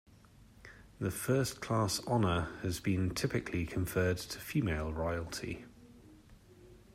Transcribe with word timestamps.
The 0.97 1.11
first 1.11 1.61
class 1.61 2.03
honour 2.07 2.49
has 2.63 2.79
been 2.79 3.13
typically 3.13 3.67
conferred 3.67 4.17
to 4.17 4.39
female 4.39 4.91
royalty. 4.91 5.65